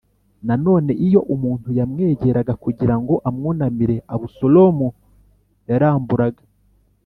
Nanone 0.47 0.91
iyo 1.07 1.21
umuntu 1.35 1.67
yamwegeraga 1.79 2.53
kugira 2.63 2.95
ngo 3.01 3.13
amwunamire 3.29 3.95
abusalomu 4.13 4.87
yaramburaga 5.69 6.43